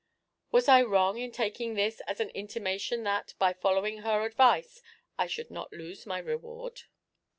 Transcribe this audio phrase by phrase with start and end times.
[0.49, 4.81] Was I wrong in taking this as an intimation that, by following her advice,
[5.19, 6.85] I should not lose my reward?